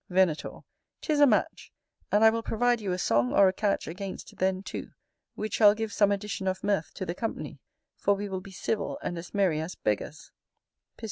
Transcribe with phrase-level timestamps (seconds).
[0.09, 0.61] Venator.
[0.99, 1.71] Tis a match;
[2.11, 4.89] and I will provide you a song or a catch against then, too,
[5.35, 7.59] which shall give some addition of mirth to the company;
[7.97, 10.31] for we will be civil and as merry as beggars.